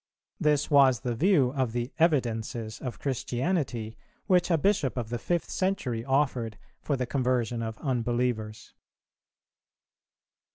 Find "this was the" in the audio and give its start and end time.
0.39-1.13